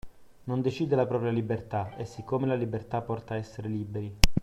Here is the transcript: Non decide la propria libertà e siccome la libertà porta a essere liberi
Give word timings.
Non 0.45 0.61
decide 0.61 0.95
la 0.95 1.05
propria 1.05 1.29
libertà 1.29 1.95
e 1.95 2.05
siccome 2.05 2.47
la 2.47 2.55
libertà 2.55 3.01
porta 3.01 3.35
a 3.35 3.37
essere 3.37 3.67
liberi 3.67 4.17